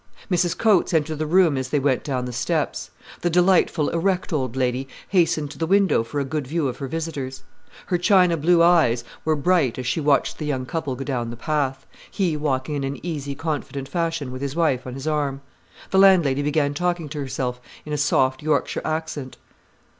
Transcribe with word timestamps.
Mrs 0.31 0.57
Coates 0.57 0.95
entered 0.95 1.19
the 1.19 1.27
room 1.27 1.55
as 1.57 1.69
they 1.69 1.77
went 1.79 2.03
down 2.03 2.25
the 2.25 2.33
steps. 2.33 2.89
The 3.19 3.29
delightful, 3.29 3.89
erect 3.89 4.33
old 4.33 4.55
lady 4.55 4.87
hastened 5.09 5.51
to 5.51 5.59
the 5.59 5.67
window 5.67 6.03
for 6.03 6.19
a 6.19 6.25
good 6.25 6.47
view 6.47 6.67
of 6.67 6.77
her 6.77 6.87
visitors. 6.87 7.43
Her 7.85 7.99
china 7.99 8.35
blue 8.35 8.63
eyes 8.63 9.03
were 9.23 9.35
bright 9.35 9.77
as 9.77 9.85
she 9.85 10.01
watched 10.01 10.39
the 10.39 10.47
young 10.47 10.65
couple 10.65 10.95
go 10.95 11.03
down 11.03 11.29
the 11.29 11.37
path, 11.37 11.85
he 12.09 12.35
walking 12.35 12.73
in 12.73 12.83
an 12.83 13.05
easy, 13.05 13.35
confident 13.35 13.87
fashion, 13.87 14.31
with 14.31 14.41
his 14.41 14.55
wife, 14.55 14.87
on 14.87 14.95
his 14.95 15.05
arm. 15.05 15.41
The 15.91 15.99
landlady 15.99 16.41
began 16.41 16.73
talking 16.73 17.07
to 17.09 17.19
herself 17.19 17.61
in 17.85 17.93
a 17.93 17.97
soft, 17.97 18.41
Yorkshire 18.41 18.81
accent. 18.83 19.37